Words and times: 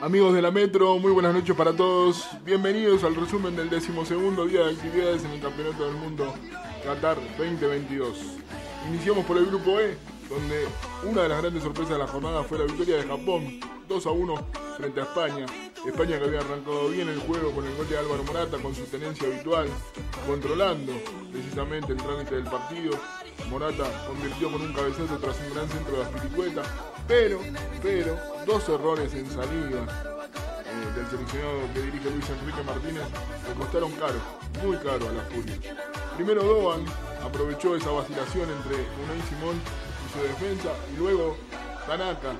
Amigos 0.00 0.34
de 0.34 0.42
la 0.42 0.50
Metro, 0.50 0.98
muy 0.98 1.12
buenas 1.12 1.32
noches 1.32 1.54
para 1.56 1.72
todos. 1.72 2.26
Bienvenidos 2.44 3.04
al 3.04 3.14
resumen 3.14 3.56
del 3.56 3.70
decimosegundo 3.70 4.46
día 4.46 4.64
de 4.64 4.72
actividades 4.72 5.24
en 5.24 5.30
el 5.30 5.40
Campeonato 5.40 5.86
del 5.86 5.94
Mundo 5.94 6.34
Qatar 6.84 7.16
2022. 7.38 8.18
Iniciamos 8.88 9.24
por 9.24 9.38
el 9.38 9.46
grupo 9.46 9.80
E, 9.80 9.96
donde 10.28 10.66
una 11.04 11.22
de 11.22 11.28
las 11.28 11.40
grandes 11.40 11.62
sorpresas 11.62 11.92
de 11.92 11.98
la 11.98 12.06
jornada 12.06 12.42
fue 12.42 12.58
la 12.58 12.64
victoria 12.64 12.96
de 12.96 13.04
Japón 13.04 13.60
2 13.88 14.06
a 14.06 14.10
1 14.10 14.34
frente 14.76 15.00
a 15.00 15.04
España. 15.04 15.46
España 15.86 16.16
que 16.16 16.24
había 16.24 16.40
arrancado 16.40 16.88
bien 16.90 17.08
el 17.08 17.18
juego 17.20 17.50
con 17.50 17.66
el 17.66 17.74
gol 17.74 17.88
de 17.88 17.98
Álvaro 17.98 18.22
Morata 18.22 18.56
con 18.58 18.72
su 18.72 18.84
tenencia 18.84 19.26
habitual, 19.26 19.68
controlando 20.26 20.92
precisamente 21.32 21.92
el 21.92 21.98
trámite 21.98 22.36
del 22.36 22.44
partido. 22.44 22.92
Morata 23.50 23.84
convirtió 24.06 24.52
con 24.52 24.62
un 24.62 24.72
cabezazo 24.72 25.18
tras 25.18 25.36
un 25.40 25.54
gran 25.54 25.68
centro 25.68 25.96
de 25.96 26.02
Aspiricueta, 26.04 26.62
pero, 27.08 27.40
pero, 27.82 28.16
dos 28.46 28.68
errores 28.68 29.12
en 29.14 29.28
salida 29.28 29.82
eh, 30.64 30.96
del 30.96 31.06
seleccionado 31.10 31.60
que 31.74 31.82
dirige 31.82 32.10
Luis 32.10 32.30
Enrique 32.30 32.62
Martínez 32.64 33.04
le 33.48 33.54
costaron 33.54 33.92
caro, 33.92 34.20
muy 34.62 34.76
caro 34.76 35.08
a 35.08 35.12
la 35.12 35.22
Furia. 35.24 35.76
Primero 36.14 36.44
Doan 36.44 36.84
aprovechó 37.24 37.74
esa 37.74 37.90
vacilación 37.90 38.48
entre 38.50 38.76
Unai 39.02 39.20
Simón 39.28 39.60
y 40.06 40.12
su 40.12 40.22
defensa 40.22 40.70
y 40.94 40.98
luego 40.98 41.36
Tanaka 41.86 42.36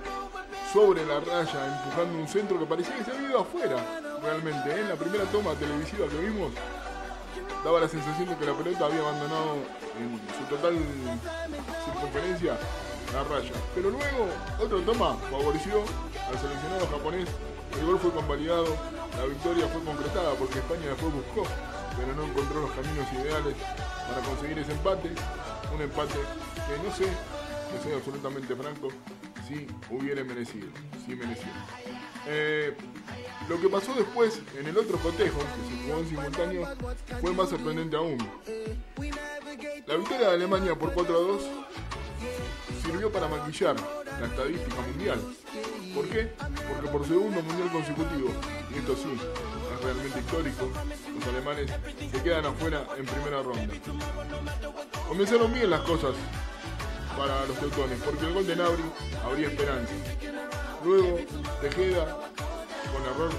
sobre 0.73 1.05
la 1.05 1.21
raya 1.21 1.83
empujando 1.85 2.19
un 2.19 2.29
centro 2.29 2.59
que 2.59 2.65
parecía 2.65 2.97
que 2.97 3.05
se 3.05 3.11
había 3.11 3.29
ido 3.29 3.41
afuera 3.41 3.77
realmente. 4.23 4.71
¿eh? 4.71 4.81
En 4.81 4.89
la 4.89 4.97
primera 4.97 5.25
toma 5.25 5.55
televisiva 5.55 6.09
que 6.09 6.17
vimos 6.17 6.53
daba 7.63 7.81
la 7.81 7.89
sensación 7.89 8.29
de 8.29 8.37
que 8.37 8.47
la 8.47 8.55
pelota 8.55 8.87
había 8.87 9.01
abandonado 9.01 9.57
en 10.01 10.19
su 10.39 10.45
total 10.49 10.75
circunferencia 11.85 12.57
la 13.13 13.23
raya. 13.25 13.53
Pero 13.75 13.91
luego 13.91 14.29
otra 14.59 14.79
toma 14.87 15.15
favoreció 15.31 15.85
al 16.29 16.39
seleccionado 16.39 16.87
japonés. 16.87 17.29
El 17.79 17.87
gol 17.87 17.99
fue 17.99 18.11
convalidado, 18.11 18.77
la 19.17 19.25
victoria 19.27 19.67
fue 19.69 19.83
concretada 19.85 20.33
porque 20.35 20.59
España 20.59 20.89
después 20.89 21.13
buscó, 21.13 21.45
pero 21.97 22.15
no 22.15 22.25
encontró 22.25 22.63
los 22.63 22.71
caminos 22.73 23.07
ideales 23.13 23.55
para 24.09 24.21
conseguir 24.27 24.59
ese 24.59 24.73
empate. 24.73 25.13
Un 25.75 25.81
empate 25.81 26.17
que 26.69 26.89
no 26.89 26.95
sé, 26.95 27.09
que 27.73 27.83
soy 27.83 27.93
absolutamente 27.95 28.55
franco, 28.55 28.89
si 29.49 29.67
hubiera 29.91 30.23
merecido, 30.25 30.69
si 31.05 31.15
merecido. 31.15 31.53
Eh, 32.27 32.75
lo 33.49 33.61
que 33.61 33.69
pasó 33.69 33.95
después 33.95 34.41
en 34.59 34.69
el 34.69 34.79
otro 34.79 34.99
cotejo, 34.99 35.39
que 35.39 35.75
se 35.75 35.83
jugó 35.83 36.01
en 36.01 36.09
simultáneo, 36.09 36.69
fue 37.21 37.33
más 37.33 37.49
sorprendente 37.49 37.97
aún. 37.97 38.19
La 39.87 39.97
victoria 39.97 40.29
de 40.29 40.35
Alemania 40.35 40.75
por 40.75 40.93
4 40.93 41.17
a 41.17 41.21
2 41.21 41.43
sirvió 42.85 43.11
para 43.11 43.29
maquillar 43.29 43.77
la 44.21 44.27
estadística 44.27 44.81
mundial. 44.83 45.21
¿Por 45.95 46.09
qué? 46.09 46.33
Porque 46.69 46.89
por 46.91 47.07
segundo 47.07 47.43
mundial 47.43 47.71
consecutivo, 47.71 48.31
y 48.73 48.79
esto 48.79 48.97
sí, 48.97 49.13
es 49.75 49.85
realmente 49.85 50.19
histórico, 50.21 50.71
los 51.15 51.27
alemanes 51.27 51.71
se 52.11 52.23
quedan 52.23 52.47
afuera 52.47 52.87
en 52.97 53.05
primera 53.05 53.43
ronda. 53.43 53.75
Comenzaron 55.09 55.53
bien 55.53 55.71
las 55.71 55.81
cosas 55.81 56.15
para 57.17 57.47
los 57.47 57.57
teutones, 57.59 58.01
porque 58.05 58.27
el 58.27 58.35
gol 58.35 58.47
de 58.47 58.57
Nabri 58.57 58.85
habría 59.25 59.49
esperanza. 59.49 59.93
Luego, 60.85 61.19
Tejeda, 61.61 62.19
con 62.93 63.03
error 63.03 63.31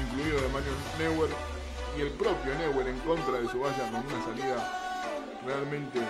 incluido 0.00 0.40
de 0.40 0.48
Manuel 0.48 0.74
Neuer, 0.98 1.30
y 1.96 2.00
el 2.02 2.10
propio 2.10 2.54
Neuer 2.54 2.88
en 2.88 2.98
contra 3.00 3.40
de 3.40 3.48
su 3.48 3.60
valla 3.60 3.90
con 3.90 4.04
una 4.06 4.24
salida 4.24 4.82
realmente 5.46 6.00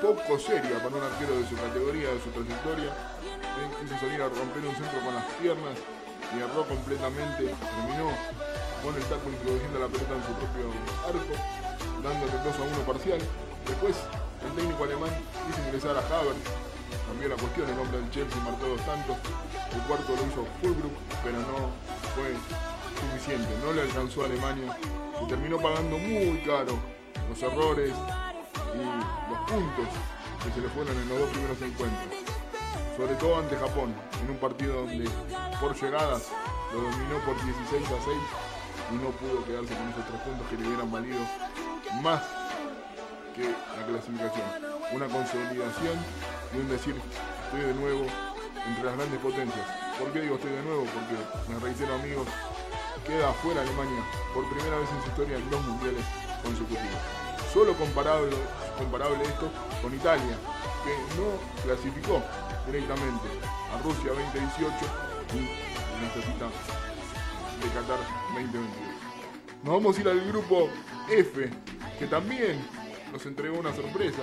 poco 0.00 0.38
seria 0.38 0.78
para 0.78 0.94
un 0.94 1.02
arquero 1.02 1.34
de 1.38 1.48
su 1.48 1.56
categoría, 1.56 2.14
de 2.14 2.20
su 2.22 2.30
trayectoria. 2.30 2.94
Quiso 3.82 3.98
salir 3.98 4.22
a 4.22 4.28
romper 4.28 4.62
un 4.62 4.74
centro 4.76 5.00
con 5.02 5.14
las 5.14 5.24
piernas 5.42 5.74
y 6.30 6.38
erró 6.38 6.62
completamente. 6.62 7.50
Terminó 7.50 8.14
con 8.82 8.94
el 8.94 9.02
taco 9.10 9.26
introduciendo 9.26 9.78
la 9.80 9.88
pelota 9.88 10.14
en 10.14 10.22
su 10.22 10.32
propio 10.38 10.70
arco, 11.02 11.34
dándole 11.98 12.30
2 12.30 12.54
a 12.54 12.62
1 12.62 12.86
parcial. 12.86 13.18
Después 13.66 13.96
el 14.44 14.52
técnico 14.54 14.84
alemán 14.84 15.10
hizo 15.48 15.60
ingresar 15.66 15.96
a 15.96 16.00
Havertz, 16.00 16.44
cambió 17.06 17.28
la 17.28 17.36
cuestión, 17.36 17.68
el 17.68 17.78
hombre 17.78 17.98
del 17.98 18.10
Chelsea 18.10 18.42
marcó 18.42 18.66
dos 18.66 18.80
tantos, 18.86 19.16
el 19.72 19.82
cuarto 19.82 20.14
lo 20.14 20.22
hizo 20.26 20.46
Fulbrook, 20.60 20.96
pero 21.24 21.38
no 21.38 21.70
fue 22.14 22.34
suficiente, 23.00 23.48
no 23.64 23.72
le 23.72 23.82
alcanzó 23.82 24.22
a 24.22 24.26
Alemania, 24.26 24.76
y 25.22 25.26
terminó 25.26 25.58
pagando 25.58 25.98
muy 25.98 26.38
caro 26.46 26.78
los 27.28 27.42
errores 27.42 27.92
y 28.74 29.30
los 29.30 29.40
puntos 29.50 29.88
que 30.44 30.52
se 30.52 30.60
le 30.60 30.68
fueron 30.68 30.96
en 30.96 31.08
los 31.08 31.18
dos 31.18 31.30
primeros 31.30 31.60
encuentros, 31.62 32.14
sobre 32.96 33.14
todo 33.16 33.38
ante 33.38 33.56
Japón, 33.56 33.94
en 34.22 34.30
un 34.30 34.36
partido 34.38 34.86
donde 34.86 35.08
por 35.60 35.74
llegadas 35.74 36.28
lo 36.72 36.80
dominó 36.82 37.18
por 37.24 37.34
16 37.42 37.86
a 37.86 38.04
6 38.04 38.16
y 38.92 38.94
no 38.96 39.10
pudo 39.10 39.44
quedarse 39.44 39.74
con 39.74 39.88
esos 39.88 40.06
tres 40.06 40.20
puntos 40.22 40.46
que 40.48 40.56
le 40.56 40.68
hubieran 40.68 40.90
valido 40.90 41.18
más 42.02 42.22
la 43.44 43.86
clasificación. 43.86 44.46
Una 44.92 45.06
consolidación 45.06 45.96
y 46.54 46.58
un 46.58 46.68
decir, 46.68 46.94
estoy 47.44 47.60
de 47.60 47.74
nuevo 47.74 48.06
entre 48.66 48.84
las 48.84 48.96
grandes 48.96 49.20
potencias. 49.20 49.66
¿Por 49.98 50.12
qué 50.12 50.20
digo 50.20 50.36
estoy 50.36 50.52
de 50.52 50.62
nuevo? 50.62 50.84
Porque, 50.84 51.16
me 51.52 51.58
reitero 51.60 51.94
amigos, 51.94 52.26
queda 53.06 53.30
afuera 53.30 53.62
Alemania 53.62 54.02
por 54.34 54.48
primera 54.48 54.78
vez 54.78 54.88
en 54.90 55.02
su 55.02 55.08
historia 55.08 55.36
en 55.38 55.50
dos 55.50 55.62
mundiales 55.64 56.04
consecutivos. 56.42 57.00
Solo 57.52 57.74
comparable, 57.74 58.36
comparable 58.76 59.22
esto 59.24 59.50
con 59.82 59.94
Italia, 59.94 60.36
que 60.84 60.94
no 61.16 61.38
clasificó 61.64 62.22
directamente 62.66 63.28
a 63.72 63.82
Rusia 63.82 64.12
2018 64.12 64.74
y 65.34 65.68
necesita 66.04 66.46
de 67.60 67.68
Qatar 67.74 67.98
2022. 68.34 68.68
Nos 69.64 69.74
vamos 69.74 69.96
a 69.96 70.00
ir 70.00 70.08
al 70.08 70.20
grupo 70.28 70.68
F, 71.10 71.50
que 71.98 72.06
también 72.06 72.60
nos 73.12 73.24
entregó 73.26 73.58
una 73.58 73.74
sorpresa, 73.74 74.22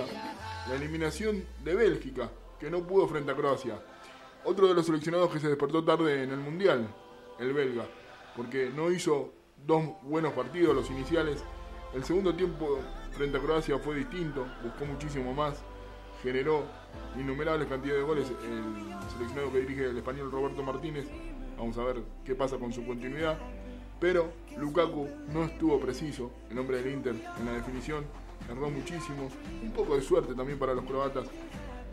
la 0.68 0.74
eliminación 0.74 1.44
de 1.64 1.74
Bélgica, 1.74 2.30
que 2.58 2.70
no 2.70 2.86
pudo 2.86 3.06
frente 3.08 3.32
a 3.32 3.36
Croacia. 3.36 3.80
Otro 4.44 4.68
de 4.68 4.74
los 4.74 4.86
seleccionados 4.86 5.30
que 5.30 5.40
se 5.40 5.48
despertó 5.48 5.84
tarde 5.84 6.22
en 6.22 6.30
el 6.30 6.38
Mundial, 6.38 6.88
el 7.38 7.52
belga, 7.52 7.86
porque 8.36 8.70
no 8.74 8.90
hizo 8.90 9.32
dos 9.66 9.82
buenos 10.02 10.32
partidos, 10.32 10.74
los 10.74 10.90
iniciales. 10.90 11.42
El 11.94 12.04
segundo 12.04 12.34
tiempo 12.34 12.78
frente 13.12 13.38
a 13.38 13.40
Croacia 13.40 13.78
fue 13.78 13.96
distinto, 13.96 14.46
buscó 14.62 14.84
muchísimo 14.84 15.34
más, 15.34 15.62
generó 16.22 16.64
innumerables 17.18 17.68
cantidades 17.68 18.02
de 18.02 18.06
goles 18.06 18.28
el 18.28 19.10
seleccionado 19.10 19.52
que 19.52 19.60
dirige 19.60 19.86
el 19.86 19.96
español 19.96 20.30
Roberto 20.30 20.62
Martínez. 20.62 21.06
Vamos 21.58 21.78
a 21.78 21.84
ver 21.84 22.02
qué 22.24 22.34
pasa 22.34 22.58
con 22.58 22.72
su 22.72 22.86
continuidad. 22.86 23.38
Pero 23.98 24.30
Lukaku 24.58 25.08
no 25.32 25.44
estuvo 25.44 25.80
preciso, 25.80 26.30
el 26.50 26.58
hombre 26.58 26.82
del 26.82 26.92
Inter, 26.92 27.14
en 27.14 27.46
la 27.46 27.52
definición 27.52 28.04
erró 28.50 28.70
muchísimo, 28.70 29.28
un 29.62 29.72
poco 29.72 29.96
de 29.96 30.02
suerte 30.02 30.34
también 30.34 30.58
para 30.58 30.74
los 30.74 30.84
croatas 30.84 31.26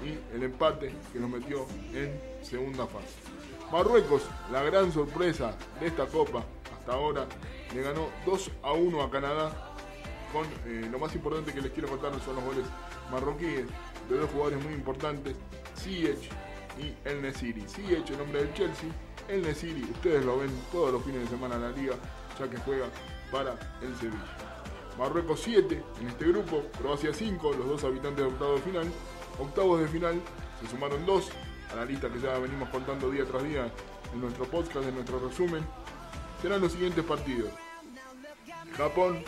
y 0.04 0.36
el 0.36 0.44
empate 0.44 0.94
que 1.12 1.20
nos 1.20 1.30
metió 1.30 1.66
en 1.94 2.20
segunda 2.42 2.86
fase. 2.88 3.16
Marruecos, 3.72 4.24
la 4.52 4.62
gran 4.64 4.92
sorpresa 4.92 5.56
de 5.80 5.88
esta 5.88 6.06
copa 6.06 6.44
hasta 6.78 6.94
ahora, 6.94 7.26
le 7.74 7.82
ganó 7.82 8.10
2 8.26 8.52
a 8.62 8.74
1 8.74 9.02
a 9.02 9.10
Canadá 9.10 9.74
con 10.32 10.46
eh, 10.66 10.88
lo 10.92 11.00
más 11.00 11.14
importante 11.16 11.54
que 11.54 11.62
les 11.62 11.72
quiero 11.72 11.88
contar 11.88 12.12
son 12.22 12.36
los 12.36 12.44
goles 12.44 12.66
marroquíes 13.12 13.68
de 14.10 14.18
dos 14.18 14.30
jugadores 14.32 14.64
muy 14.64 14.74
importantes, 14.74 15.36
Ziyech 15.78 16.30
y 16.78 16.94
El 17.08 17.22
Nesiri. 17.22 17.62
Ziyech, 17.68 18.10
el 18.10 18.18
nombre 18.18 18.44
del 18.44 18.54
Chelsea, 18.54 18.90
El 19.28 19.44
Nesiri, 19.44 19.84
ustedes 19.84 20.26
lo 20.26 20.40
ven 20.40 20.50
todos 20.72 20.92
los 20.92 21.04
fines 21.04 21.22
de 21.22 21.28
semana 21.28 21.56
en 21.56 21.62
la 21.62 21.72
liga, 21.72 21.96
ya 22.40 22.50
que 22.50 22.58
juega 22.58 22.88
para 23.32 23.56
el 23.82 23.96
Sevilla. 23.96 24.53
Marruecos 24.98 25.42
7 25.44 25.84
en 26.02 26.08
este 26.08 26.26
grupo, 26.26 26.64
Croacia 26.80 27.14
5, 27.14 27.54
los 27.54 27.68
dos 27.68 27.84
habitantes 27.84 28.24
de 28.26 28.32
octavos 28.32 28.64
de 28.64 28.72
final. 28.72 28.92
Octavos 29.40 29.80
de 29.80 29.88
final 29.88 30.22
se 30.62 30.68
sumaron 30.70 31.06
dos 31.06 31.30
a 31.72 31.76
la 31.76 31.86
lista 31.86 32.10
que 32.10 32.20
ya 32.20 32.38
venimos 32.38 32.70
contando 32.70 33.10
día 33.10 33.26
tras 33.26 33.44
día 33.44 33.72
en 34.14 34.22
nuestro 34.22 34.46
podcast, 34.46 34.88
en 34.88 34.96
nuestro 34.96 35.20
resumen. 35.20 35.66
Serán 36.42 36.62
los 36.62 36.72
siguientes 36.72 37.04
partidos. 37.04 37.50
Japón 38.78 39.24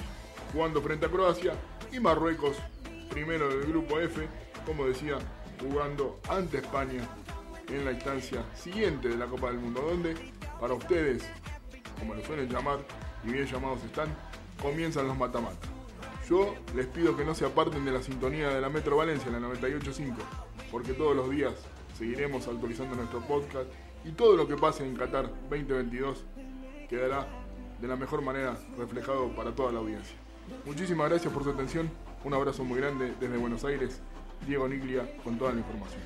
jugando 0.53 0.81
frente 0.81 1.07
a 1.07 1.09
Croacia 1.09 1.53
y 1.91 1.99
Marruecos, 1.99 2.57
primero 3.09 3.49
del 3.49 3.67
grupo 3.67 3.99
F, 3.99 4.27
como 4.65 4.85
decía, 4.85 5.17
jugando 5.59 6.19
ante 6.29 6.57
España 6.57 7.01
en 7.67 7.85
la 7.85 7.91
instancia 7.91 8.43
siguiente 8.55 9.09
de 9.09 9.17
la 9.17 9.25
Copa 9.25 9.47
del 9.47 9.59
Mundo, 9.59 9.81
donde 9.81 10.15
para 10.59 10.73
ustedes, 10.73 11.23
como 11.99 12.13
lo 12.13 12.23
suelen 12.23 12.49
llamar, 12.49 12.79
y 13.23 13.31
bien 13.31 13.45
llamados 13.47 13.83
están, 13.83 14.15
comienzan 14.61 15.07
los 15.07 15.17
matamatas. 15.17 15.69
Yo 16.29 16.55
les 16.75 16.87
pido 16.87 17.15
que 17.15 17.23
no 17.23 17.35
se 17.35 17.45
aparten 17.45 17.85
de 17.85 17.91
la 17.91 18.01
sintonía 18.01 18.49
de 18.49 18.59
la 18.59 18.69
Metro 18.69 18.97
Valencia 18.97 19.27
en 19.27 19.41
la 19.41 19.47
98.5, 19.47 20.15
porque 20.71 20.93
todos 20.93 21.15
los 21.15 21.29
días 21.29 21.53
seguiremos 21.97 22.47
actualizando 22.47 22.95
nuestro 22.95 23.19
podcast 23.21 23.69
y 24.03 24.11
todo 24.11 24.35
lo 24.35 24.47
que 24.47 24.55
pase 24.55 24.85
en 24.85 24.95
Qatar 24.95 25.29
2022 25.49 26.23
quedará 26.89 27.27
de 27.79 27.87
la 27.87 27.95
mejor 27.95 28.21
manera 28.21 28.57
reflejado 28.77 29.35
para 29.35 29.53
toda 29.53 29.71
la 29.71 29.79
audiencia. 29.79 30.15
Muchísimas 30.65 31.09
gracias 31.09 31.33
por 31.33 31.43
su 31.43 31.51
atención, 31.51 31.89
un 32.23 32.33
abrazo 32.33 32.63
muy 32.63 32.79
grande 32.79 33.13
desde 33.19 33.37
Buenos 33.37 33.63
Aires, 33.63 34.01
Diego 34.47 34.67
Niglia 34.67 35.17
con 35.23 35.37
toda 35.37 35.53
la 35.53 35.59
información. 35.59 36.01